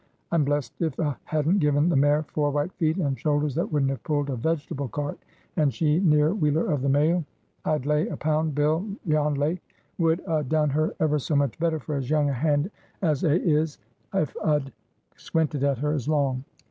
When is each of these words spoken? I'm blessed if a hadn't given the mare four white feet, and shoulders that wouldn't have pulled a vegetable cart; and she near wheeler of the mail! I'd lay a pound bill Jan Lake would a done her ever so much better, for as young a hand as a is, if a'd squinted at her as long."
I'm 0.31 0.43
blessed 0.43 0.81
if 0.81 0.97
a 0.97 1.15
hadn't 1.25 1.59
given 1.59 1.87
the 1.87 1.95
mare 1.95 2.23
four 2.23 2.49
white 2.49 2.73
feet, 2.73 2.97
and 2.97 3.19
shoulders 3.19 3.53
that 3.53 3.71
wouldn't 3.71 3.91
have 3.91 4.01
pulled 4.01 4.31
a 4.31 4.35
vegetable 4.35 4.87
cart; 4.87 5.19
and 5.57 5.71
she 5.71 5.99
near 5.99 6.33
wheeler 6.33 6.71
of 6.71 6.81
the 6.81 6.89
mail! 6.89 7.23
I'd 7.65 7.85
lay 7.85 8.07
a 8.07 8.17
pound 8.17 8.55
bill 8.55 8.83
Jan 9.07 9.35
Lake 9.35 9.61
would 9.99 10.23
a 10.25 10.43
done 10.43 10.71
her 10.71 10.95
ever 10.99 11.19
so 11.19 11.35
much 11.35 11.59
better, 11.59 11.79
for 11.79 11.93
as 11.93 12.09
young 12.09 12.31
a 12.31 12.33
hand 12.33 12.71
as 13.03 13.23
a 13.23 13.39
is, 13.47 13.77
if 14.11 14.35
a'd 14.43 14.73
squinted 15.17 15.63
at 15.63 15.77
her 15.77 15.93
as 15.93 16.09
long." 16.09 16.45